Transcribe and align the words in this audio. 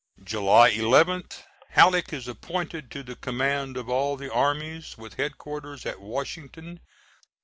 July 0.23 0.71
11th, 0.71 1.43
Halleck 1.69 2.11
is 2.11 2.27
appointed 2.27 2.89
to 2.89 3.03
the 3.03 3.15
command 3.15 3.77
of 3.77 3.87
all 3.87 4.17
the 4.17 4.33
armies, 4.33 4.97
with 4.97 5.13
headquarters 5.13 5.85
at 5.85 6.01
Washington. 6.01 6.79